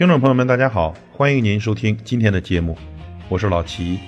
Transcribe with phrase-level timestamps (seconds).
[0.00, 2.74] 听众朋友们，大家好，欢迎您收听今天的节目，
[3.28, 3.98] 我是老齐。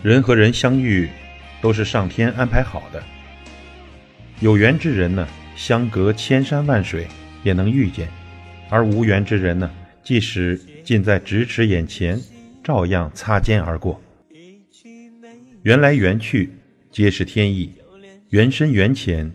[0.00, 1.08] 人和人相遇，
[1.60, 3.02] 都是上天安排好的。
[4.38, 5.26] 有缘之人呢，
[5.56, 7.08] 相隔千山万水
[7.42, 8.06] 也能遇见；
[8.70, 9.68] 而无缘之人呢，
[10.04, 12.20] 即使近在咫尺眼前，
[12.62, 14.00] 照样擦肩而过。
[15.64, 16.48] 缘来缘去，
[16.92, 17.70] 皆是天意；
[18.28, 19.28] 缘深缘浅，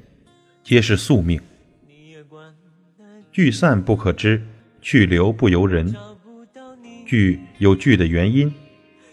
[0.64, 1.38] 皆是宿命。
[3.38, 4.42] 聚散不可知，
[4.82, 5.96] 去留不由人。
[7.06, 8.52] 聚有聚的原因，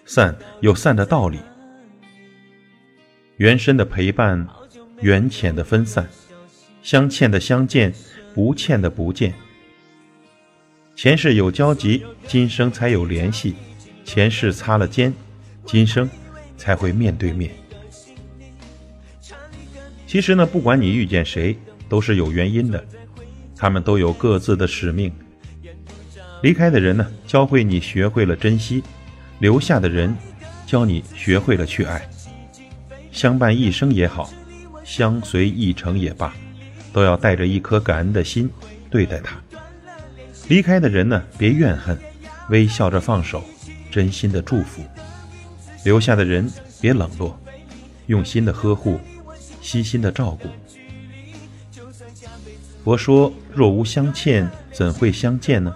[0.07, 1.39] 散有散的道理。
[3.37, 4.49] 缘深的陪伴，
[5.03, 6.09] 缘浅的分散，
[6.83, 7.93] 相欠的相见，
[8.35, 9.35] 不欠的不见。
[10.97, 13.53] 前世有交集，今生才有联系；
[14.07, 15.13] 前世擦了肩，
[15.67, 16.09] 今生
[16.57, 17.51] 才会面对面。
[20.07, 21.55] 其实呢，不管你遇见谁，
[21.91, 22.83] 都是有原因的。
[23.57, 25.13] 他们都有各自的使命。
[26.43, 28.83] 离开的人呢，教会你学会了珍惜；
[29.39, 30.15] 留下的人，
[30.67, 32.07] 教你学会了去爱。
[33.11, 34.31] 相伴一生也好，
[34.85, 36.35] 相随一程也罢，
[36.93, 38.51] 都要带着一颗感恩的心
[38.91, 39.37] 对待他。
[40.49, 41.99] 离开的人呢，别怨恨，
[42.51, 43.43] 微笑着放手，
[43.91, 44.83] 真心的祝福；
[45.85, 47.41] 留下的人别冷落，
[48.07, 49.01] 用心的呵护，
[49.63, 50.49] 悉心的照顾。
[52.85, 55.75] 佛说：“若无相欠，怎会相见呢？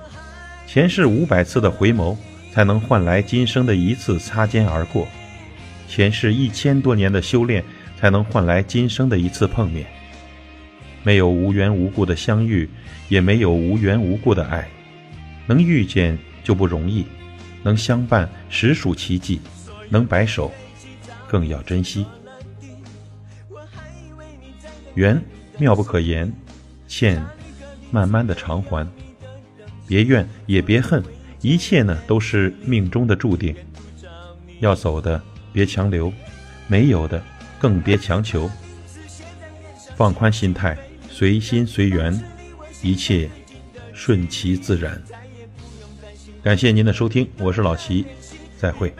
[0.66, 2.14] 前世五百次的回眸，
[2.52, 5.06] 才能换来今生的一次擦肩而过；
[5.88, 7.64] 前世一千多年的修炼，
[7.98, 9.86] 才能换来今生的一次碰面。
[11.02, 12.68] 没有无缘无故的相遇，
[13.08, 14.68] 也没有无缘无故的爱。
[15.46, 17.06] 能遇见就不容易，
[17.62, 19.40] 能相伴实属奇迹，
[19.88, 20.52] 能白首
[21.26, 22.04] 更要珍惜。
[24.94, 25.18] 缘
[25.56, 26.30] 妙不可言。”
[26.88, 27.22] 欠，
[27.90, 28.90] 慢慢的偿还，
[29.86, 31.00] 别怨也别恨，
[31.42, 33.54] 一切呢都是命中的注定。
[34.58, 35.22] 要走的
[35.52, 36.12] 别强留，
[36.66, 37.22] 没有的
[37.60, 38.50] 更别强求。
[39.94, 40.76] 放宽心态，
[41.10, 42.18] 随心随缘，
[42.82, 43.28] 一切
[43.92, 45.00] 顺其自然。
[46.42, 48.06] 感谢您的收听，我是老齐，
[48.56, 48.92] 再会。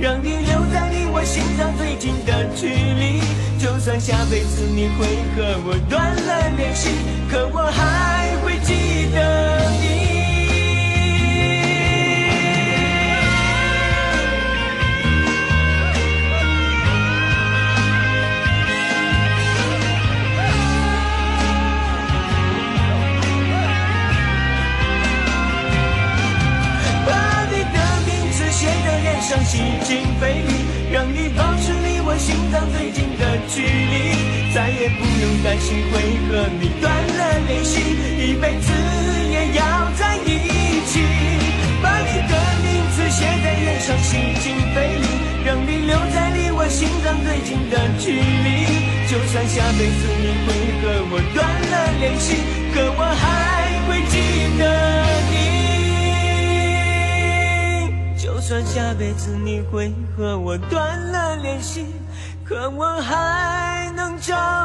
[0.00, 0.37] 让你留在离
[1.18, 3.18] 我心脏最近的距离，
[3.58, 6.90] 就算下辈子你会和我断了联系，
[7.28, 7.47] 可
[29.28, 37.76] 上吸进肺里，让你保持离我心脏最近的距离，再也不用担心会和你断了联系，
[38.24, 38.72] 一辈子
[39.28, 41.04] 也要在一起。
[41.82, 45.04] 把你的名字写在脸上，吸进肺里，
[45.44, 48.64] 让你留在离我心脏最近的距离。
[49.12, 52.32] 就算下辈子你会和我断了联系，
[52.72, 54.16] 可我还会记
[54.56, 54.64] 得
[55.30, 55.47] 你。
[58.48, 61.84] 算下辈子你会和我断了联系，
[62.46, 64.57] 可我还能找。